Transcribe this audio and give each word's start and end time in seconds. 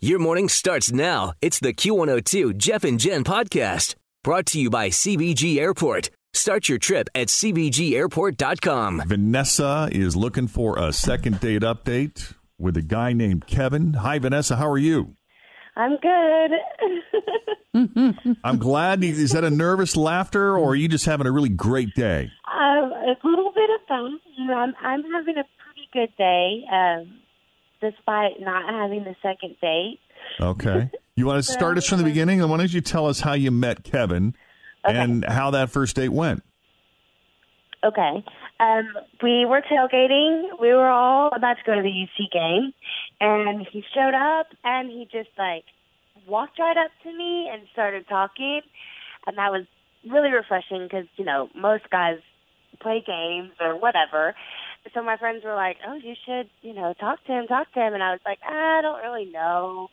Your 0.00 0.18
morning 0.18 0.48
starts 0.50 0.92
now. 0.92 1.32
It's 1.40 1.58
the 1.58 1.72
Q102 1.72 2.58
Jeff 2.58 2.84
and 2.84 3.00
Jen 3.00 3.24
podcast 3.24 3.94
brought 4.22 4.44
to 4.46 4.60
you 4.60 4.68
by 4.68 4.90
CVG 4.90 5.56
Airport. 5.56 6.10
Start 6.34 6.68
your 6.68 6.76
trip 6.78 7.08
at 7.14 7.28
CVGAirport.com. 7.28 9.04
Vanessa 9.06 9.88
is 9.90 10.14
looking 10.14 10.48
for 10.48 10.78
a 10.78 10.92
second 10.92 11.40
date 11.40 11.62
update 11.62 12.34
with 12.58 12.76
a 12.76 12.82
guy 12.82 13.14
named 13.14 13.46
Kevin. 13.46 13.94
Hi, 13.94 14.18
Vanessa. 14.18 14.56
How 14.56 14.68
are 14.70 14.76
you? 14.76 15.14
I'm 15.76 15.96
good. 15.96 16.50
I'm 18.44 18.58
glad. 18.58 19.02
Is 19.02 19.32
that 19.32 19.44
a 19.44 19.50
nervous 19.50 19.96
laughter, 19.96 20.58
or 20.58 20.72
are 20.72 20.76
you 20.76 20.88
just 20.88 21.06
having 21.06 21.26
a 21.26 21.32
really 21.32 21.48
great 21.48 21.94
day? 21.94 22.30
um, 22.54 22.92
a 22.92 23.16
little 23.24 23.52
bit 23.54 23.70
of 23.70 23.80
both. 23.88 24.20
You 24.36 24.46
know, 24.46 24.54
I'm, 24.54 24.74
I'm 24.82 25.02
having 25.12 25.36
a 25.38 25.44
pretty 25.64 25.88
good 25.92 26.14
day, 26.18 26.64
um, 26.70 27.18
despite 27.80 28.40
not 28.40 28.72
having 28.72 29.04
the 29.04 29.16
second 29.22 29.56
date. 29.60 30.00
Okay. 30.40 30.90
You 31.14 31.26
want 31.26 31.44
to 31.44 31.52
start 31.52 31.78
us 31.78 31.86
from 31.86 31.98
the 31.98 32.04
beginning? 32.04 32.40
And 32.40 32.50
why 32.50 32.56
don't 32.58 32.72
you 32.72 32.80
tell 32.80 33.06
us 33.06 33.20
how 33.20 33.32
you 33.32 33.50
met 33.50 33.84
Kevin 33.84 34.34
and 34.84 35.24
how 35.24 35.50
that 35.50 35.70
first 35.70 35.96
date 35.96 36.10
went? 36.10 36.42
Okay. 37.84 38.24
Um, 38.58 38.88
we 39.22 39.44
were 39.44 39.60
tailgating. 39.60 40.60
We 40.60 40.72
were 40.72 40.88
all 40.88 41.30
about 41.34 41.54
to 41.58 41.62
go 41.64 41.74
to 41.74 41.82
the 41.82 41.88
UC 41.88 42.32
game, 42.32 42.72
and 43.20 43.66
he 43.70 43.84
showed 43.94 44.14
up, 44.14 44.46
and 44.64 44.90
he 44.90 45.06
just 45.12 45.28
like 45.36 45.64
walked 46.26 46.58
right 46.58 46.76
up 46.76 46.90
to 47.02 47.12
me 47.16 47.48
and 47.52 47.62
started 47.72 48.08
talking, 48.08 48.62
and 49.26 49.36
that 49.36 49.52
was 49.52 49.66
really 50.10 50.30
refreshing 50.30 50.84
because 50.84 51.06
you 51.16 51.24
know 51.24 51.50
most 51.54 51.88
guys 51.90 52.18
play 52.80 53.04
games 53.06 53.52
or 53.60 53.78
whatever. 53.78 54.34
So 54.94 55.02
my 55.02 55.16
friends 55.16 55.44
were 55.44 55.54
like, 55.54 55.78
"Oh, 55.86 55.94
you 55.94 56.14
should, 56.24 56.48
you 56.62 56.72
know, 56.72 56.94
talk 56.98 57.24
to 57.24 57.32
him, 57.32 57.46
talk 57.46 57.72
to 57.72 57.80
him," 57.80 57.94
and 57.94 58.02
I 58.02 58.12
was 58.12 58.20
like, 58.24 58.38
"I 58.46 58.80
don't 58.82 59.02
really 59.02 59.26
know." 59.26 59.90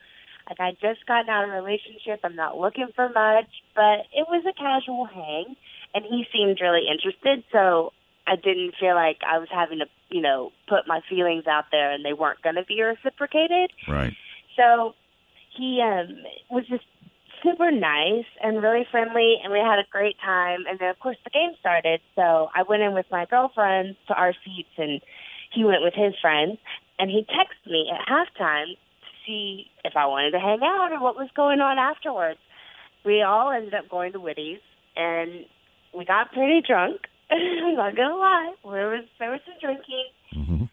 Like 0.50 0.60
I 0.60 0.72
just 0.72 1.06
gotten 1.06 1.30
out 1.30 1.46
of 1.46 1.52
a 1.52 1.54
relationship. 1.54 2.20
I'm 2.24 2.36
not 2.36 2.58
looking 2.58 2.90
for 2.96 3.08
much, 3.10 3.50
but 3.76 4.06
it 4.14 4.28
was 4.28 4.44
a 4.46 4.54
casual 4.54 5.06
hang, 5.06 5.56
and 5.94 6.04
he 6.06 6.26
seemed 6.34 6.60
really 6.62 6.88
interested. 6.92 7.44
So 7.52 7.94
I 8.28 8.36
didn't 8.36 8.76
feel 8.80 8.96
like 8.96 9.20
I 9.26 9.40
was 9.40 9.50
having 9.52 9.80
to, 9.80 9.86
you 10.10 10.22
know, 10.22 10.52
put 10.68 10.88
my 10.88 11.02
feelings 11.10 11.48
out 11.48 11.66
there, 11.72 11.92
and 11.92 12.04
they 12.04 12.14
weren't 12.14 12.42
going 12.42 12.56
to 12.56 12.64
be 12.64 12.82
reciprocated. 12.82 13.72
Right. 13.88 14.14
So 14.58 14.96
he 15.56 15.82
um, 15.82 16.24
was 16.50 16.66
just 16.68 16.86
super 17.44 17.72
nice 17.72 18.26
and 18.42 18.64
really 18.64 18.86
friendly, 18.90 19.36
and 19.44 19.52
we 19.52 19.60
had 19.60 19.80
a 19.80 19.88
great 19.92 20.16
time. 20.24 20.62
And 20.68 20.80
then, 20.80 20.90
of 20.90 21.00
course, 21.00 21.18
the 21.24 21.30
game 21.30 21.52
started. 21.60 22.00
So 22.16 22.50
I 22.56 22.64
went 22.68 22.82
in 22.84 22.94
with 22.94 23.06
my 23.12 23.26
girlfriends 23.26 23.98
to 24.08 24.14
our 24.14 24.34
seats, 24.46 24.74
and 24.78 25.02
he 25.54 25.64
went 25.64 25.84
with 25.84 25.94
his 25.94 26.14
friends. 26.22 26.58
And 27.00 27.10
he 27.10 27.26
texted 27.30 27.72
me 27.72 27.92
at 27.92 28.08
halftime 28.08 28.68
to 28.76 29.10
see 29.26 29.66
if 29.84 29.94
I 29.96 30.06
wanted 30.06 30.32
to 30.32 30.40
hang 30.40 30.60
out 30.64 30.92
or 30.92 31.02
what 31.02 31.16
was 31.16 31.30
going 31.36 31.60
on 31.60 31.78
afterwards. 31.78 32.40
We 33.06 33.22
all 33.22 33.52
ended 33.52 33.74
up 33.74 33.90
going 33.90 34.14
to 34.14 34.20
Woody's, 34.20 34.62
and 34.96 35.46
we 35.96 36.06
got 36.06 36.32
pretty 36.32 36.62
drunk. 36.66 37.02
I'm 37.32 37.76
not 37.76 37.96
gonna 37.96 38.16
lie, 38.16 38.54
there 38.64 38.90
was 38.90 39.06
there 39.20 39.32
was 39.32 39.40
some 39.46 39.56
drinking, 39.60 40.06
Mm-hmm. 40.36 40.64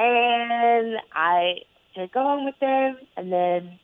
and 0.00 0.96
I 1.12 1.54
did 1.94 2.12
go 2.12 2.20
home 2.22 2.44
with 2.44 2.54
them, 2.60 2.96
and 3.16 3.32
then 3.32 3.78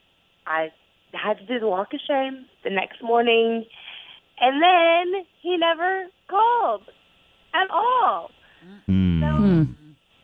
I 0.47 0.69
had 1.17 1.39
to 1.39 1.47
do 1.47 1.59
the 1.59 1.69
walk 1.69 1.93
of 1.95 2.01
shame 2.07 2.47
the 2.65 2.71
next 2.71 3.03
morning, 3.03 3.65
and 4.41 4.63
then 4.63 5.25
he 5.43 5.57
never 5.57 6.07
called 6.29 6.83
at 7.55 7.71
all. 7.71 8.31
Hmm. 8.87 9.21
So 9.21 9.67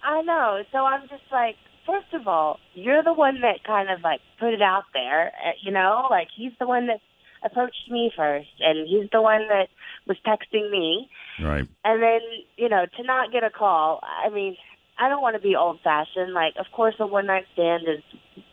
I 0.04 0.22
know. 0.22 0.62
So 0.72 0.78
I'm 0.78 1.02
just 1.02 1.22
like, 1.30 1.56
first 1.86 2.12
of 2.12 2.26
all, 2.26 2.58
you're 2.74 3.02
the 3.02 3.12
one 3.12 3.40
that 3.42 3.64
kind 3.64 3.90
of 3.90 4.00
like 4.02 4.20
put 4.38 4.52
it 4.52 4.62
out 4.62 4.84
there. 4.92 5.28
uh, 5.28 5.52
You 5.62 5.72
know, 5.72 6.06
like 6.10 6.28
he's 6.36 6.52
the 6.58 6.66
one 6.66 6.86
that 6.88 7.00
approached 7.44 7.90
me 7.90 8.12
first, 8.16 8.48
and 8.60 8.86
he's 8.86 9.08
the 9.10 9.22
one 9.22 9.48
that 9.48 9.68
was 10.06 10.16
texting 10.26 10.70
me. 10.70 11.08
Right. 11.42 11.66
And 11.84 12.02
then, 12.02 12.20
you 12.56 12.68
know, 12.68 12.86
to 12.96 13.02
not 13.02 13.32
get 13.32 13.44
a 13.44 13.50
call, 13.50 14.00
I 14.24 14.28
mean, 14.28 14.56
I 14.98 15.08
don't 15.08 15.22
want 15.22 15.36
to 15.36 15.42
be 15.42 15.56
old 15.56 15.80
fashioned. 15.82 16.34
Like, 16.34 16.54
of 16.58 16.66
course, 16.72 16.94
a 17.00 17.06
one 17.06 17.26
night 17.26 17.46
stand 17.52 17.82
is 17.88 18.02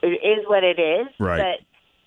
it 0.02 0.08
is 0.08 0.46
what 0.48 0.64
it 0.64 0.80
is. 0.80 1.08
Right. 1.20 1.60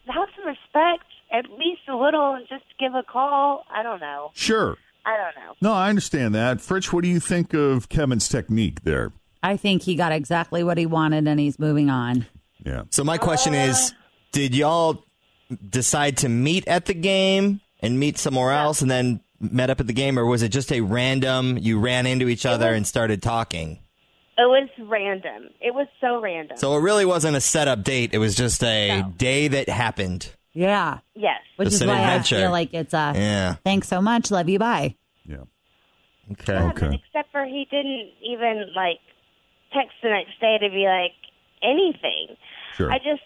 But 0.06 0.14
have 0.14 0.28
some 0.36 0.46
respect, 0.46 1.04
at 1.32 1.44
least 1.50 1.82
a 1.88 1.96
little, 1.96 2.34
and 2.34 2.46
just 2.48 2.64
give 2.78 2.94
a 2.94 3.02
call. 3.02 3.64
I 3.70 3.82
don't 3.82 4.00
know. 4.00 4.30
Sure. 4.34 4.76
I 5.04 5.16
don't 5.16 5.44
know. 5.44 5.54
No, 5.60 5.72
I 5.72 5.88
understand 5.88 6.34
that. 6.34 6.58
Fritch, 6.58 6.92
what 6.92 7.02
do 7.02 7.08
you 7.08 7.20
think 7.20 7.54
of 7.54 7.88
Kevin's 7.88 8.28
technique 8.28 8.84
there? 8.84 9.12
I 9.42 9.56
think 9.56 9.82
he 9.82 9.96
got 9.96 10.12
exactly 10.12 10.62
what 10.62 10.78
he 10.78 10.86
wanted 10.86 11.26
and 11.26 11.40
he's 11.40 11.58
moving 11.58 11.90
on. 11.90 12.26
Yeah. 12.64 12.84
So 12.90 13.02
my 13.02 13.18
question 13.18 13.54
is, 13.54 13.92
did 14.30 14.54
y'all 14.54 15.04
decide 15.68 16.18
to 16.18 16.28
meet 16.28 16.66
at 16.68 16.86
the 16.86 16.94
game 16.94 17.60
and 17.80 17.98
meet 17.98 18.18
somewhere 18.18 18.52
else 18.52 18.80
and 18.82 18.90
then 18.90 19.20
met 19.40 19.70
up 19.70 19.80
at 19.80 19.88
the 19.88 19.92
game 19.92 20.18
or 20.18 20.24
was 20.24 20.42
it 20.42 20.50
just 20.50 20.70
a 20.70 20.80
random 20.80 21.58
you 21.58 21.80
ran 21.80 22.06
into 22.06 22.28
each 22.28 22.46
other 22.46 22.72
and 22.72 22.86
started 22.86 23.20
talking? 23.20 23.80
It 24.38 24.48
was 24.48 24.68
random. 24.80 25.50
It 25.60 25.74
was 25.74 25.86
so 26.00 26.20
random. 26.20 26.56
So 26.56 26.76
it 26.76 26.80
really 26.80 27.04
wasn't 27.04 27.36
a 27.36 27.40
setup 27.40 27.82
date, 27.84 28.14
it 28.14 28.18
was 28.18 28.34
just 28.34 28.62
a 28.64 29.02
day 29.16 29.48
that 29.48 29.68
happened. 29.68 30.34
Yeah. 30.54 30.98
yes. 31.14 31.40
Which 31.56 31.66
Just 31.66 31.76
is 31.76 31.82
an 31.82 31.88
why 31.88 32.00
adventure. 32.00 32.36
I 32.36 32.40
feel 32.40 32.50
like 32.50 32.74
it's 32.74 32.92
a 32.94 33.12
Yeah. 33.14 33.54
thanks 33.64 33.88
so 33.88 34.00
much, 34.02 34.30
love 34.30 34.48
you, 34.48 34.58
bye. 34.58 34.96
Yeah. 35.24 35.36
Okay. 36.32 36.52
Yeah, 36.52 36.70
Okay. 36.70 37.00
except 37.06 37.32
for 37.32 37.44
he 37.44 37.66
didn't 37.70 38.10
even 38.22 38.66
like 38.74 39.00
text 39.72 39.92
the 40.02 40.10
next 40.10 40.38
day 40.40 40.58
to 40.58 40.68
be 40.70 40.86
like 40.86 41.12
anything. 41.62 42.36
Sure. 42.76 42.90
I 42.92 42.98
just 42.98 43.22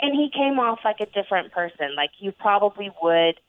and 0.00 0.14
he 0.14 0.30
came 0.32 0.58
off 0.58 0.78
like 0.84 1.00
a 1.00 1.06
different 1.06 1.52
person. 1.52 1.94
Like 1.96 2.10
you 2.18 2.32
probably 2.32 2.90
would, 3.02 3.40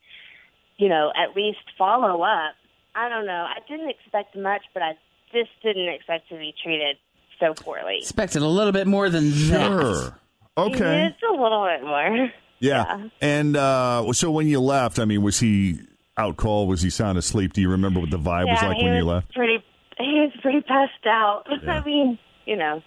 you 0.78 0.90
know, 0.90 1.12
at 1.16 1.36
least 1.36 1.60
follow 1.78 2.22
up. 2.24 2.56
I 2.96 3.10
don't 3.10 3.26
know. 3.26 3.46
I 3.48 3.60
didn't 3.68 3.90
expect 3.90 4.36
much, 4.36 4.64
but 4.74 4.82
I 4.84 4.94
just 5.36 5.52
didn't 5.62 5.90
expect 5.90 6.30
to 6.30 6.36
be 6.38 6.54
treated 6.64 6.98
so 7.40 7.54
poorly. 7.54 7.98
Expected 8.00 8.42
a 8.42 8.48
little 8.48 8.72
bit 8.72 8.88
more 8.88 9.10
than 9.10 9.30
that. 9.50 9.68
Sure. 9.68 10.20
Okay. 10.58 11.10
Just 11.10 11.24
a 11.24 11.34
little 11.42 11.66
bit 11.66 11.84
more. 11.86 12.30
Yeah. 12.60 13.08
And 13.22 13.58
uh, 13.58 14.12
so 14.14 14.32
when 14.32 14.48
you 14.48 14.60
left, 14.62 14.98
I 15.00 15.06
mean, 15.06 15.22
was 15.22 15.40
he 15.40 15.80
out 16.18 16.38
cold? 16.38 16.70
Was 16.70 16.82
he 16.82 16.90
sound 16.90 17.18
asleep? 17.18 17.54
Do 17.54 17.62
you 17.62 17.70
remember 17.70 18.00
what 18.00 18.10
the 18.10 18.18
vibe 18.18 18.48
was 18.48 18.62
like 18.62 18.78
when 18.78 18.92
was 18.92 18.98
you 18.98 19.04
left? 19.06 19.34
Pretty. 19.34 19.64
He 19.98 20.20
was 20.22 20.32
pretty 20.42 20.62
passed 20.62 21.06
out. 21.06 21.44
Yeah. 21.64 21.82
I 21.82 21.86
mean, 21.86 22.18
you 22.46 22.56
know. 22.56 22.82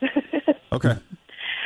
Okay. 0.72 0.96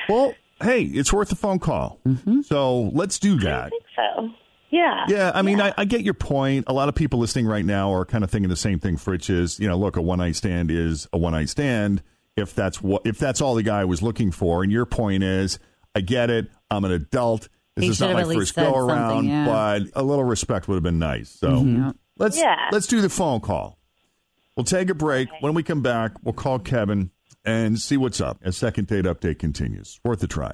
Well, 0.09 0.35
hey, 0.63 0.83
it's 0.83 1.13
worth 1.13 1.33
a 1.33 1.37
phone 1.37 1.59
call. 1.59 1.99
So 2.43 2.91
let's 2.93 3.19
do 3.19 3.35
I 3.41 3.45
that. 3.45 3.71
think 3.71 3.83
so. 3.97 4.29
Yeah. 4.71 5.05
Yeah, 5.09 5.33
I 5.35 5.43
mean, 5.43 5.61
I, 5.61 5.75
I 5.77 5.85
get 5.85 6.03
your 6.03 6.15
point. 6.15 6.65
A 6.69 6.73
lot 6.73 6.89
of 6.89 6.95
people 6.95 7.19
listening 7.19 7.47
right 7.47 7.65
now 7.65 7.93
are 7.93 8.05
kind 8.05 8.25
of 8.25 8.31
thinking 8.31 8.49
the 8.49 8.57
same 8.57 8.79
thing. 8.79 8.97
Fritch 8.97 9.29
is, 9.29 9.59
you 9.59 9.69
know, 9.69 9.77
look, 9.77 9.97
a 9.97 10.03
one 10.03 10.19
night 10.19 10.37
stand 10.37 10.71
is 10.71 11.09
a 11.13 11.19
one 11.19 11.33
night 11.33 11.49
stand. 11.49 12.03
If 12.37 12.55
that's 12.55 12.81
what, 12.81 13.03
if 13.05 13.19
that's 13.19 13.41
all 13.41 13.55
the 13.55 13.63
guy 13.63 13.85
was 13.85 14.03
looking 14.03 14.31
for, 14.31 14.63
and 14.63 14.71
your 14.71 14.87
point 14.87 15.25
is, 15.25 15.59
I 15.95 16.01
get 16.01 16.31
it. 16.31 16.49
I'm 16.71 16.85
an 16.85 16.93
adult. 16.93 17.49
This 17.75 17.85
He 17.85 17.91
is 17.91 18.01
not 18.01 18.13
my 18.13 18.21
have 18.21 18.31
at 18.31 18.37
least 18.37 18.55
first 18.55 18.73
go 18.73 18.77
around, 18.77 19.27
yeah. 19.27 19.45
but 19.45 19.83
a 19.95 20.03
little 20.03 20.25
respect 20.25 20.69
would 20.69 20.75
have 20.77 20.83
been 20.83 20.99
nice. 20.99 21.31
So 21.31 21.49
mm-hmm. 21.49 21.91
let's 22.19 22.39
Yeah. 22.39 22.69
let's 22.71 22.87
do 22.87 23.01
the 23.01 23.09
phone 23.09 23.41
call. 23.41 23.79
We'll 24.57 24.65
take 24.65 24.91
a 24.91 24.95
break. 24.95 25.29
When 25.41 25.55
we 25.55 25.63
come 25.63 25.83
back, 25.83 26.13
we'll 26.23 26.35
call 26.35 26.59
Kevin 26.59 27.11
and 27.45 27.81
see 27.81 27.97
what's 27.97 28.21
up. 28.21 28.39
As 28.43 28.57
second 28.57 28.87
date 28.87 29.05
update 29.07 29.39
continues, 29.39 30.01
worth 30.05 30.23
a 30.23 30.27
try. 30.27 30.53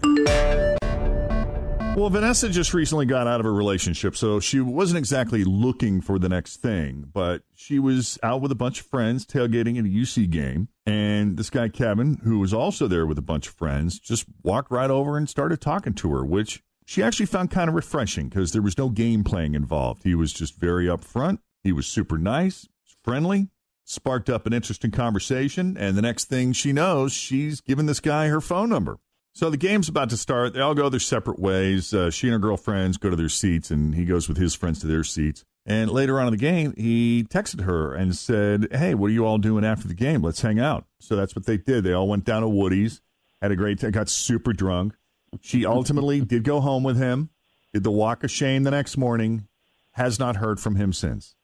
Well, 1.96 2.10
Vanessa 2.10 2.50
just 2.50 2.74
recently 2.74 3.06
got 3.06 3.26
out 3.26 3.40
of 3.40 3.46
a 3.46 3.50
relationship, 3.50 4.16
so 4.16 4.38
she 4.38 4.60
wasn't 4.60 4.98
exactly 4.98 5.44
looking 5.44 6.02
for 6.02 6.18
the 6.18 6.28
next 6.28 6.58
thing, 6.58 7.10
but 7.10 7.40
she 7.54 7.78
was 7.78 8.18
out 8.22 8.42
with 8.42 8.52
a 8.52 8.54
bunch 8.54 8.80
of 8.80 8.86
friends 8.86 9.24
tailgating 9.24 9.78
at 9.78 9.86
a 9.86 9.88
UC 9.88 10.28
game. 10.28 10.68
And 10.84 11.38
this 11.38 11.48
guy, 11.48 11.70
Kevin, 11.70 12.18
who 12.22 12.38
was 12.38 12.52
also 12.52 12.86
there 12.86 13.06
with 13.06 13.16
a 13.16 13.22
bunch 13.22 13.48
of 13.48 13.54
friends, 13.54 13.98
just 13.98 14.26
walked 14.42 14.70
right 14.70 14.90
over 14.90 15.16
and 15.16 15.26
started 15.26 15.62
talking 15.62 15.94
to 15.94 16.12
her, 16.12 16.22
which 16.22 16.62
she 16.84 17.02
actually 17.02 17.24
found 17.24 17.50
kind 17.50 17.70
of 17.70 17.74
refreshing 17.74 18.28
because 18.28 18.52
there 18.52 18.60
was 18.60 18.76
no 18.76 18.90
game 18.90 19.24
playing 19.24 19.54
involved. 19.54 20.02
He 20.02 20.14
was 20.14 20.34
just 20.34 20.60
very 20.60 20.84
upfront. 20.84 21.38
He 21.64 21.72
was 21.72 21.86
super 21.86 22.18
nice, 22.18 22.68
friendly, 23.04 23.48
sparked 23.84 24.28
up 24.28 24.46
an 24.46 24.52
interesting 24.52 24.90
conversation. 24.90 25.78
And 25.78 25.96
the 25.96 26.02
next 26.02 26.26
thing 26.26 26.52
she 26.52 26.74
knows, 26.74 27.14
she's 27.14 27.62
given 27.62 27.86
this 27.86 28.00
guy 28.00 28.28
her 28.28 28.42
phone 28.42 28.68
number. 28.68 28.98
So 29.36 29.50
the 29.50 29.58
game's 29.58 29.90
about 29.90 30.08
to 30.08 30.16
start. 30.16 30.54
They 30.54 30.62
all 30.62 30.74
go 30.74 30.88
their 30.88 30.98
separate 30.98 31.38
ways. 31.38 31.92
Uh, 31.92 32.10
she 32.10 32.26
and 32.26 32.32
her 32.32 32.38
girlfriends 32.38 32.96
go 32.96 33.10
to 33.10 33.16
their 33.16 33.28
seats, 33.28 33.70
and 33.70 33.94
he 33.94 34.06
goes 34.06 34.28
with 34.28 34.38
his 34.38 34.54
friends 34.54 34.80
to 34.80 34.86
their 34.86 35.04
seats. 35.04 35.44
And 35.66 35.90
later 35.90 36.18
on 36.18 36.28
in 36.28 36.30
the 36.30 36.38
game, 36.38 36.72
he 36.74 37.22
texted 37.28 37.60
her 37.64 37.92
and 37.92 38.16
said, 38.16 38.68
Hey, 38.72 38.94
what 38.94 39.08
are 39.08 39.12
you 39.12 39.26
all 39.26 39.36
doing 39.36 39.62
after 39.62 39.86
the 39.86 39.94
game? 39.94 40.22
Let's 40.22 40.40
hang 40.40 40.58
out. 40.58 40.86
So 41.00 41.16
that's 41.16 41.36
what 41.36 41.44
they 41.44 41.58
did. 41.58 41.84
They 41.84 41.92
all 41.92 42.08
went 42.08 42.24
down 42.24 42.40
to 42.40 42.48
Woody's, 42.48 43.02
had 43.42 43.50
a 43.50 43.56
great 43.56 43.78
time, 43.78 43.90
got 43.90 44.08
super 44.08 44.54
drunk. 44.54 44.94
She 45.42 45.66
ultimately 45.66 46.22
did 46.22 46.42
go 46.42 46.62
home 46.62 46.82
with 46.82 46.96
him, 46.96 47.28
did 47.74 47.84
the 47.84 47.90
walk 47.90 48.24
of 48.24 48.30
shame 48.30 48.62
the 48.62 48.70
next 48.70 48.96
morning, 48.96 49.48
has 49.90 50.18
not 50.18 50.36
heard 50.36 50.60
from 50.60 50.76
him 50.76 50.94
since. 50.94 51.34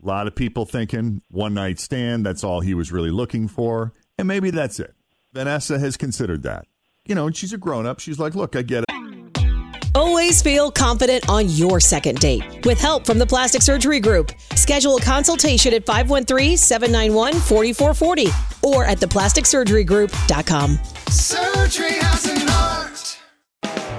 A 0.00 0.06
lot 0.06 0.28
of 0.28 0.36
people 0.36 0.64
thinking 0.64 1.22
one 1.28 1.54
night 1.54 1.80
stand, 1.80 2.24
that's 2.24 2.44
all 2.44 2.60
he 2.60 2.74
was 2.74 2.92
really 2.92 3.10
looking 3.10 3.48
for. 3.48 3.92
And 4.16 4.28
maybe 4.28 4.52
that's 4.52 4.78
it. 4.78 4.94
Vanessa 5.32 5.80
has 5.80 5.96
considered 5.96 6.44
that 6.44 6.68
you 7.06 7.14
know, 7.14 7.26
and 7.26 7.36
she's 7.36 7.52
a 7.52 7.58
grown 7.58 7.86
up. 7.86 8.00
She's 8.00 8.18
like, 8.18 8.34
look, 8.34 8.56
I 8.56 8.62
get 8.62 8.84
it. 8.88 9.88
Always 9.94 10.40
feel 10.40 10.70
confident 10.70 11.28
on 11.28 11.50
your 11.50 11.78
second 11.78 12.18
date. 12.18 12.64
With 12.64 12.80
help 12.80 13.04
from 13.04 13.18
the 13.18 13.26
Plastic 13.26 13.60
Surgery 13.60 14.00
Group, 14.00 14.32
schedule 14.54 14.96
a 14.96 15.00
consultation 15.02 15.74
at 15.74 15.84
513 15.84 16.56
791 16.56 17.34
4440 17.34 18.28
or 18.62 18.86
at 18.86 18.98
theplasticsurgerygroup.com. 18.98 20.78
Surgery 21.08 21.92
has 21.92 22.24
an 22.26 22.48
art. 22.48 22.91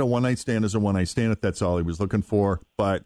A 0.00 0.06
one 0.06 0.22
night 0.22 0.38
stand 0.38 0.64
is 0.64 0.74
a 0.74 0.80
one 0.80 0.94
night 0.94 1.08
stand 1.08 1.32
if 1.32 1.40
that's 1.40 1.62
all 1.62 1.76
he 1.76 1.82
was 1.82 2.00
looking 2.00 2.22
for. 2.22 2.60
But 2.76 3.04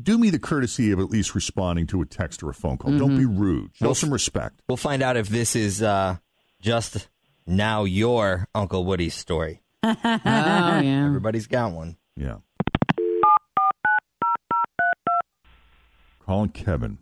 do 0.00 0.18
me 0.18 0.30
the 0.30 0.38
courtesy 0.38 0.90
of 0.92 1.00
at 1.00 1.10
least 1.10 1.34
responding 1.34 1.86
to 1.88 2.02
a 2.02 2.06
text 2.06 2.42
or 2.42 2.50
a 2.50 2.54
phone 2.54 2.78
call. 2.78 2.90
Mm-hmm. 2.90 2.98
Don't 2.98 3.16
be 3.16 3.24
rude. 3.24 3.70
Show 3.74 3.86
we'll, 3.86 3.94
some 3.94 4.12
respect. 4.12 4.60
We'll 4.68 4.76
find 4.76 5.02
out 5.02 5.16
if 5.16 5.28
this 5.28 5.56
is 5.56 5.82
uh, 5.82 6.16
just 6.60 7.08
now 7.46 7.84
your 7.84 8.46
Uncle 8.54 8.84
Woody's 8.84 9.14
story. 9.14 9.62
oh, 9.82 9.96
yeah. 10.04 11.04
Everybody's 11.06 11.46
got 11.46 11.72
one. 11.72 11.96
Yeah. 12.16 12.38
Calling 16.20 16.50
Kevin. 16.50 16.98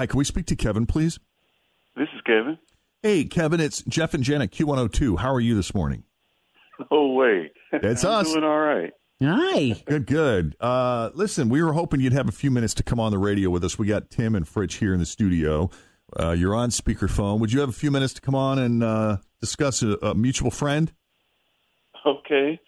Hi, 0.00 0.06
can 0.06 0.16
we 0.16 0.24
speak 0.24 0.46
to 0.46 0.56
Kevin, 0.56 0.86
please? 0.86 1.18
This 1.94 2.08
is 2.14 2.22
Kevin. 2.24 2.56
Hey, 3.02 3.24
Kevin, 3.24 3.60
it's 3.60 3.82
Jeff 3.82 4.14
and 4.14 4.24
Jen 4.24 4.40
at 4.40 4.50
Q102. 4.50 5.18
How 5.18 5.30
are 5.30 5.40
you 5.40 5.54
this 5.54 5.74
morning? 5.74 6.04
No 6.90 7.08
way. 7.08 7.52
It's 7.70 8.02
I'm 8.06 8.20
us. 8.20 8.32
Doing 8.32 8.42
all 8.42 8.58
right. 8.58 8.90
Hi. 9.22 9.82
Good, 9.84 10.06
good. 10.06 10.56
Uh, 10.58 11.10
listen, 11.12 11.50
we 11.50 11.62
were 11.62 11.74
hoping 11.74 12.00
you'd 12.00 12.14
have 12.14 12.30
a 12.30 12.32
few 12.32 12.50
minutes 12.50 12.72
to 12.72 12.82
come 12.82 12.98
on 12.98 13.12
the 13.12 13.18
radio 13.18 13.50
with 13.50 13.62
us. 13.62 13.78
We 13.78 13.86
got 13.86 14.08
Tim 14.08 14.34
and 14.34 14.46
Fritch 14.46 14.78
here 14.78 14.94
in 14.94 15.00
the 15.00 15.04
studio. 15.04 15.68
Uh, 16.18 16.30
you're 16.30 16.54
on 16.54 16.70
speakerphone. 16.70 17.38
Would 17.38 17.52
you 17.52 17.60
have 17.60 17.68
a 17.68 17.72
few 17.72 17.90
minutes 17.90 18.14
to 18.14 18.22
come 18.22 18.34
on 18.34 18.58
and 18.58 18.82
uh, 18.82 19.18
discuss 19.42 19.82
a, 19.82 19.98
a, 20.00 20.14
mutual 20.14 20.50
friend? 20.50 20.90
Okay. 22.06 22.58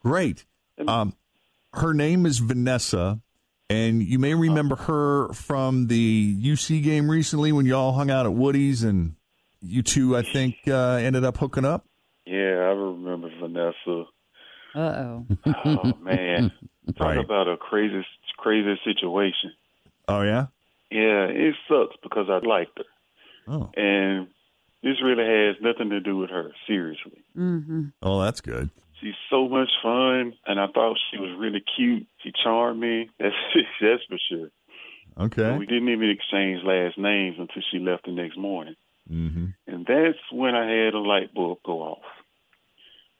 Great. 0.00 0.46
Um, 0.86 1.12
her 1.74 1.92
name 1.92 2.24
is 2.24 2.38
Vanessa, 2.38 3.20
and 3.70 4.02
you 4.02 4.18
may 4.18 4.34
remember 4.34 4.76
her 4.76 5.32
from 5.32 5.86
the 5.88 6.36
UC 6.42 6.82
game 6.82 7.10
recently 7.10 7.52
when 7.52 7.66
y'all 7.66 7.92
hung 7.92 8.10
out 8.10 8.26
at 8.26 8.32
Woody's 8.32 8.82
and 8.82 9.14
you 9.60 9.82
two, 9.82 10.16
I 10.16 10.22
think, 10.22 10.56
uh, 10.68 10.94
ended 10.94 11.24
up 11.24 11.36
hooking 11.36 11.64
up. 11.64 11.84
Yeah, 12.26 12.36
I 12.36 12.72
remember 12.72 13.28
Vanessa. 13.40 14.04
Uh 14.74 14.78
oh. 14.78 15.26
oh 15.64 15.92
man, 16.02 16.52
talk 16.96 17.00
Right. 17.00 17.18
about 17.18 17.48
a 17.48 17.56
crazy, 17.56 18.04
crazy 18.36 18.78
situation. 18.84 19.52
Oh 20.06 20.22
yeah. 20.22 20.46
Yeah, 20.90 21.24
it 21.26 21.54
sucks 21.68 21.96
because 22.02 22.26
I 22.30 22.38
liked 22.46 22.78
her, 22.78 22.84
Oh. 23.52 23.70
and 23.76 24.28
this 24.82 24.96
really 25.02 25.24
has 25.24 25.56
nothing 25.60 25.90
to 25.90 26.00
do 26.00 26.16
with 26.16 26.30
her. 26.30 26.50
Seriously, 26.66 27.24
Mm-hmm. 27.36 27.86
Oh, 28.02 28.22
that's 28.22 28.40
good. 28.40 28.70
So 29.30 29.48
much 29.48 29.68
fun, 29.82 30.34
and 30.46 30.60
I 30.60 30.66
thought 30.68 30.96
she 31.10 31.18
was 31.18 31.36
really 31.38 31.62
cute. 31.76 32.06
She 32.22 32.32
charmed 32.42 32.80
me. 32.80 33.10
That's 33.18 33.34
that's 33.80 34.02
for 34.08 34.18
sure. 34.28 34.48
Okay. 35.18 35.56
We 35.56 35.66
didn't 35.66 35.88
even 35.88 36.10
exchange 36.10 36.62
last 36.64 36.96
names 36.96 37.36
until 37.38 37.62
she 37.72 37.78
left 37.78 38.06
the 38.06 38.12
next 38.12 38.38
morning. 38.38 38.76
Mm-hmm. 39.10 39.46
And 39.66 39.86
that's 39.86 40.18
when 40.30 40.54
I 40.54 40.70
had 40.70 40.94
a 40.94 41.00
light 41.00 41.34
bulb 41.34 41.58
go 41.64 41.80
off. 41.80 42.04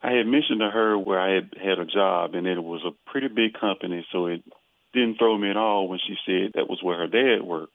I 0.01 0.13
had 0.13 0.27
mentioned 0.27 0.61
to 0.61 0.71
her 0.71 0.97
where 0.97 1.19
I 1.19 1.35
had 1.35 1.51
had 1.61 1.79
a 1.81 1.87
job 1.87 2.35
and 2.35 2.47
it 2.47 2.63
was 2.63 2.83
a 2.87 3.11
pretty 3.11 3.29
big 3.29 3.55
company, 3.59 4.07
so 4.13 4.27
it 4.27 4.45
didn't 4.93 5.19
throw 5.19 5.37
me 5.37 5.51
at 5.51 5.57
all 5.57 5.89
when 5.89 5.99
she 5.99 6.15
said 6.25 6.53
that 6.55 6.69
was 6.69 6.79
where 6.83 6.99
her 6.99 7.09
dad 7.09 7.43
worked. 7.43 7.73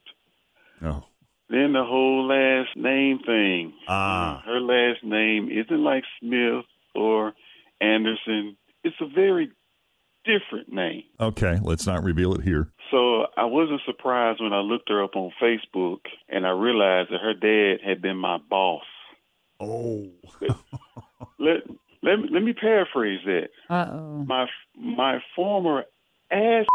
Oh. 0.82 1.04
Then 1.50 1.74
the 1.74 1.84
whole 1.84 2.28
last 2.28 2.78
name 2.78 3.20
thing. 3.26 3.74
Ah. 3.88 4.42
Her 4.46 4.62
last 4.62 5.04
name 5.04 5.50
isn't 5.52 5.84
like 5.84 6.04
Smith 6.20 6.66
or 6.96 7.34
Anderson. 7.94 8.58
It's 8.84 8.96
a 9.02 9.08
very 9.08 9.52
different 10.26 10.72
name. 10.72 11.04
Okay. 11.20 11.60
Let's 11.62 11.86
not 11.86 12.04
reveal 12.04 12.34
it 12.34 12.42
here. 12.44 12.70
So 12.92 13.26
I 13.38 13.46
wasn't 13.46 13.82
surprised 13.86 14.42
when 14.42 14.54
I 14.54 14.60
looked 14.60 14.90
her 14.90 15.04
up 15.04 15.16
on 15.16 15.32
Facebook 15.42 16.00
and 16.30 16.46
I 16.46 16.52
realized 16.52 17.12
that 17.12 17.22
her 17.22 17.34
dad 17.34 17.88
had 17.88 18.02
been 18.02 18.18
my 18.18 18.38
boss. 18.50 18.84
Oh. 19.60 20.10
Let 21.40 21.64
let 22.02 22.20
me, 22.20 22.30
let 22.32 22.44
me 22.44 22.54
paraphrase 22.54 23.22
that. 23.26 23.50
Uh 23.70 23.88
oh. 23.92 24.26
My 24.26 24.48
my 24.78 25.20
former 25.36 25.86
ass 26.32 26.66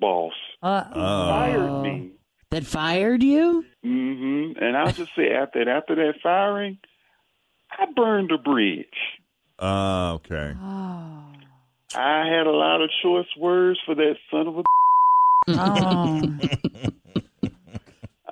boss 0.00 0.32
Uh 0.62 0.84
fired 0.92 1.82
me. 1.82 2.12
That 2.50 2.64
fired 2.64 3.22
you? 3.22 3.64
Mm-hmm. 3.84 4.62
And 4.62 4.76
I'll 4.76 4.92
just 4.92 5.14
say 5.14 5.30
after 5.32 5.68
after 5.68 5.94
that 5.94 6.14
firing, 6.22 6.78
I 7.70 7.86
burned 7.94 8.30
the 8.30 8.38
bridge. 8.38 8.86
Uh, 9.60 10.14
okay. 10.14 10.54
Oh. 10.60 11.24
I 11.94 12.26
had 12.26 12.46
a 12.46 12.52
lot 12.52 12.80
of 12.80 12.90
choice 13.02 13.26
words 13.38 13.78
for 13.84 13.94
that 13.94 14.14
son 14.30 14.46
of 14.48 14.56
a. 14.58 14.62
Oh. 15.48 16.22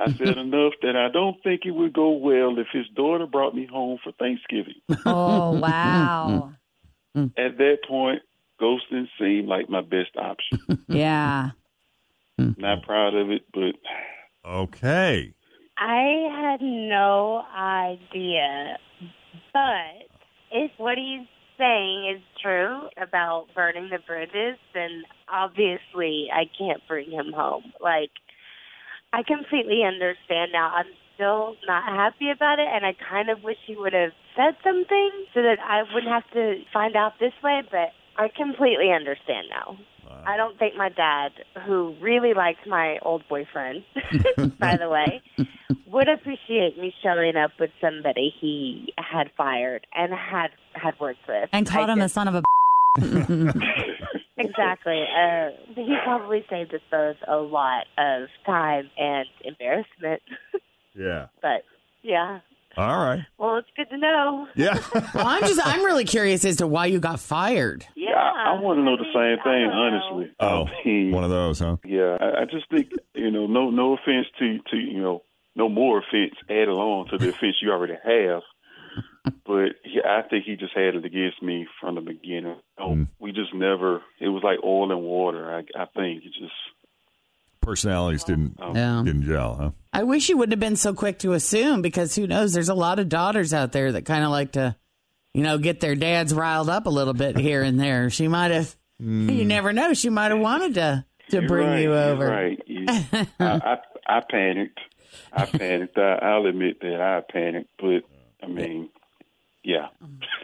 I 0.01 0.13
said 0.13 0.39
enough 0.39 0.75
that 0.83 0.95
I 0.95 1.09
don't 1.13 1.43
think 1.43 1.63
it 1.65 1.73
would 1.73 1.93
go 1.93 2.11
well 2.11 2.57
if 2.59 2.69
his 2.73 2.87
daughter 2.95 3.27
brought 3.27 3.55
me 3.55 3.67
home 3.71 3.99
for 4.05 4.13
Thanksgiving. 4.13 4.75
oh, 5.05 5.59
wow. 5.59 6.53
At 7.17 7.59
that 7.59 7.79
point, 7.89 8.23
ghosting 8.61 9.09
seemed 9.19 9.49
like 9.49 9.69
my 9.69 9.81
best 9.81 10.17
option. 10.17 10.85
Yeah. 10.89 11.51
Not 12.39 12.85
proud 12.85 13.15
of 13.17 13.31
it, 13.33 13.43
but 13.53 13.75
Okay. 14.49 15.33
I 15.77 16.29
had 16.31 16.61
no 16.63 17.43
idea, 17.57 18.79
but 19.53 20.05
if 20.05 20.08
what 20.89 20.97
he's 20.97 21.29
saying 21.59 22.17
is 22.17 22.23
true 22.41 22.89
about 22.97 23.45
burning 23.55 23.91
the 23.91 23.99
bridges, 24.07 24.57
then 24.73 25.03
obviously 25.29 26.29
I 26.33 26.49
can't 26.57 26.81
bring 26.89 27.11
him 27.11 27.31
home. 27.37 27.75
Like, 27.79 28.09
I 29.13 29.21
completely 29.23 29.85
understand 29.85 30.49
now. 30.51 30.73
I'm 30.75 30.89
still 31.15 31.57
not 31.67 31.85
happy 31.85 32.31
about 32.35 32.59
it, 32.59 32.69
and 32.73 32.87
I 32.87 32.97
kind 32.97 33.29
of 33.29 33.45
wish 33.45 33.59
he 33.67 33.77
would 33.77 33.93
have 33.93 34.17
said 34.35 34.57
something 34.65 35.11
so 35.35 35.43
that 35.43 35.61
I 35.61 35.83
wouldn't 35.93 36.11
have 36.11 36.31
to 36.33 36.65
find 36.73 36.97
out 36.97 37.21
this 37.21 37.37
way, 37.45 37.61
but 37.71 37.93
I 38.17 38.29
completely 38.35 38.89
understand 38.89 39.49
now. 39.51 39.77
I 40.27 40.37
don't 40.37 40.59
think 40.59 40.75
my 40.77 40.89
dad, 40.89 41.33
who 41.67 41.95
really 42.01 42.35
likes 42.35 42.61
my 42.67 42.99
old 43.03 43.23
boyfriend, 43.29 43.85
by 44.59 44.77
the 44.77 44.89
way, 44.89 45.23
would 45.87 46.09
appreciate 46.09 46.79
me 46.79 46.95
showing 47.03 47.37
up 47.37 47.53
with 47.59 47.71
somebody 47.81 48.33
he 48.41 48.93
had 48.99 49.31
fired 49.37 49.87
and 49.95 50.13
had 50.13 50.51
had 50.73 50.95
worked 51.01 51.27
with. 51.29 51.49
And 51.53 51.67
called 51.67 51.91
I 51.91 51.93
him 51.95 52.01
a 52.01 52.09
son 52.09 52.29
of 52.29 52.35
a. 52.37 52.43
Exactly. 54.39 55.05
Uh, 55.05 55.51
he 55.75 55.97
probably 56.05 56.45
saved 56.49 56.73
us 56.73 56.81
both 56.91 57.17
a 57.27 57.37
lot 57.37 57.87
of 57.99 58.29
time 58.47 58.89
and 58.97 59.27
embarrassment. 59.45 60.23
Yeah. 60.95 61.27
but 61.43 61.63
yeah. 62.03 62.41
All 62.79 63.05
right. 63.05 63.27
Well, 63.39 63.57
it's 63.57 63.69
good 63.77 63.91
to 63.91 63.99
know. 63.99 64.47
Yeah. 64.55 64.79
Well, 65.13 65.27
I'm 65.27 65.43
just 65.43 65.61
I'm 65.65 65.85
really 65.85 66.05
curious 66.05 66.45
as 66.45 66.57
to 66.57 66.67
why 66.69 66.87
you 66.87 67.01
got 67.01 67.19
fired. 67.19 67.85
Yeah. 67.97 68.15
I, 68.15 68.55
I 68.55 68.61
want 68.61 68.79
to 68.79 68.85
know 68.85 68.97
the 68.97 69.05
same 69.13 69.43
thing, 69.43 69.71
honestly. 69.71 70.31
Oh, 70.39 70.67
I 70.67 70.87
mean, 70.87 71.11
one 71.11 71.25
of 71.25 71.31
those, 71.31 71.59
huh? 71.59 71.79
Yeah, 71.85 72.17
I, 72.21 72.43
I 72.43 72.45
just 72.45 72.71
think 72.71 72.91
you 73.15 73.33
know, 73.33 73.49
no, 73.49 73.71
no 73.71 73.95
offense 73.95 74.29
to 74.39 74.59
to 74.71 74.77
you 74.77 75.01
know, 75.01 75.23
no 75.57 75.69
more 75.69 75.99
offense 75.99 76.35
added 76.49 76.69
on 76.69 77.09
to 77.09 77.19
the 77.19 77.31
offense 77.31 77.57
you 77.61 77.73
already 77.73 77.95
have. 78.05 78.43
But 79.45 79.75
he, 79.85 80.01
I 80.05 80.23
think 80.23 80.45
he 80.45 80.55
just 80.57 80.75
had 80.75 80.95
it 80.95 81.05
against 81.05 81.43
me 81.43 81.67
from 81.81 81.97
the 81.97 82.01
beginning. 82.01 82.61
Oh, 82.79 83.07
We 83.19 83.33
just 83.33 83.53
never. 83.55 84.03
It 84.21 84.29
was 84.29 84.43
like 84.45 84.59
oil 84.65 84.91
and 84.93 85.03
water. 85.03 85.53
I, 85.53 85.59
I 85.81 85.87
think 85.97 86.25
it 86.25 86.33
just. 86.39 86.53
Personalities 87.61 88.25
didn't 88.25 88.57
oh. 88.61 88.75
Yeah. 88.75 89.03
didn't 89.05 89.25
gel, 89.25 89.55
huh? 89.55 89.71
I 89.99 90.05
wish 90.05 90.29
you 90.29 90.37
wouldn't 90.37 90.53
have 90.53 90.61
been 90.61 90.77
so 90.77 90.95
quick 90.95 91.19
to 91.21 91.33
assume 91.33 91.83
because 91.83 92.15
who 92.15 92.29
knows? 92.29 92.53
There's 92.53 92.69
a 92.69 92.75
lot 92.75 93.01
of 93.01 93.09
daughters 93.09 93.53
out 93.53 93.73
there 93.73 93.91
that 93.91 94.05
kind 94.05 94.23
of 94.23 94.31
like 94.31 94.53
to, 94.53 94.77
you 95.35 95.43
know, 95.43 95.59
get 95.59 95.81
their 95.81 95.97
dads 95.97 96.33
riled 96.33 96.71
up 96.71 96.87
a 96.87 96.91
little 96.91 97.15
bit 97.15 97.37
here 97.37 97.65
and 97.65 97.81
there. 97.81 98.09
She 98.09 98.29
might 98.29 98.53
have. 98.53 98.77
You 99.01 99.45
never 99.45 99.73
know. 99.73 99.95
She 99.95 100.09
might 100.09 100.31
have 100.31 100.39
wanted 100.39 100.75
to 100.75 101.05
to 101.31 101.39
You're 101.41 101.49
bring 101.49 101.67
right, 101.67 101.83
you 101.83 101.95
over. 101.95 102.29
Right. 102.29 102.63
Yeah. 102.65 103.05
I, 103.41 103.45
I 103.45 103.77
I 104.07 104.23
panicked. 104.31 104.79
I 105.33 105.47
panicked. 105.47 105.99
I, 105.99 106.15
I'll 106.23 106.47
admit 106.47 106.81
that 106.81 107.01
I 107.01 107.21
panicked, 107.33 107.71
but 107.79 108.03
I 108.41 108.47
mean, 108.47 108.91
yeah. 109.65 109.89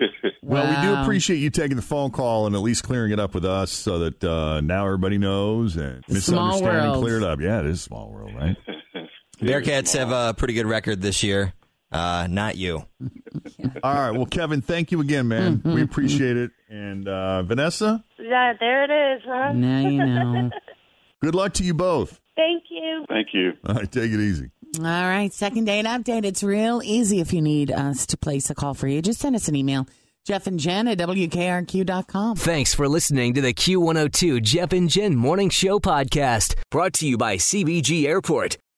Well, 0.43 0.69
we 0.69 0.87
do 0.87 0.95
appreciate 1.01 1.39
you 1.39 1.49
taking 1.49 1.77
the 1.77 1.83
phone 1.83 2.11
call 2.11 2.47
and 2.47 2.55
at 2.55 2.61
least 2.61 2.85
clearing 2.85 3.13
it 3.13 3.19
up 3.19 3.35
with 3.35 3.47
us 3.47 3.73
so 3.73 4.01
that 4.01 4.23
uh, 4.23 4.61
now 4.61 4.85
everybody 4.85 5.17
knows 5.17 5.77
and 5.77 6.05
Small 6.05 6.61
misunderstanding 6.61 7.01
cleared 7.01 7.23
up. 7.23 7.41
Yeah, 7.41 7.61
it 7.61 7.67
is 7.67 7.79
a 7.79 7.83
small 7.83 8.11
world, 8.11 8.35
right? 8.35 8.57
Bearcats 9.45 9.97
have 9.97 10.11
a 10.11 10.35
pretty 10.35 10.55
good 10.55 10.67
record 10.67 11.01
this 11.03 11.23
year. 11.23 11.53
Uh, 11.93 12.27
not 12.29 12.57
you. 12.57 12.85
All 13.83 13.95
right. 13.95 14.11
Well, 14.11 14.27
Kevin, 14.27 14.63
thank 14.63 14.91
you 14.91 15.01
again, 15.01 15.29
man. 15.29 15.63
We 15.65 15.83
appreciate 15.83 16.37
it. 16.37 16.51
And 16.69 17.07
uh, 17.07 17.43
Vanessa, 17.45 18.03
Yeah, 18.19 18.55
there 18.59 18.85
it 18.85 19.17
is, 19.17 19.23
huh? 19.25 19.53
Now 19.53 19.89
you 19.89 20.05
know. 20.05 20.51
good 21.23 21.35
luck 21.35 21.53
to 21.55 21.63
you 21.65 21.73
both. 21.75 22.21
Thank 22.37 22.65
you. 22.71 23.05
Thank 23.09 23.29
you. 23.33 23.53
All 23.67 23.77
right, 23.77 23.91
take 23.91 24.11
it 24.11 24.19
easy. 24.21 24.51
All 24.79 24.85
right, 24.85 25.33
second 25.33 25.67
date 25.67 25.85
update. 25.85 26.25
It's 26.25 26.43
real 26.43 26.83
easy 26.85 27.21
if 27.21 27.33
you 27.33 27.41
need 27.41 27.71
us 27.71 28.07
to 28.07 28.17
place 28.17 28.51
a 28.51 28.57
call 28.57 28.75
for 28.75 28.89
you. 28.89 29.01
Just 29.01 29.21
send 29.21 29.37
us 29.37 29.47
an 29.47 29.55
email. 29.55 29.87
Jeff 30.27 30.47
and 30.49 30.59
Jen 30.59 30.89
at 30.89 30.99
WKRQ.com. 30.99 32.37
Thanks 32.37 32.75
for 32.75 32.89
listening 32.89 33.35
to 33.35 33.41
the 33.41 33.53
Q102 33.55 34.43
Jeff 34.43 34.73
and 34.73 34.89
Jen 34.89 35.15
Morning 35.15 35.51
Show 35.51 35.79
podcast, 35.79 36.55
brought 36.71 36.95
to 36.95 37.07
you 37.07 37.17
by 37.19 37.37
CVG 37.37 38.07
Airport. 38.07 38.57